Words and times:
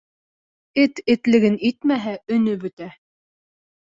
Эт 0.83 1.01
этлеген 1.15 1.57
итмәһә, 1.69 2.13
өнө 2.39 2.57
бөтә. 2.65 2.89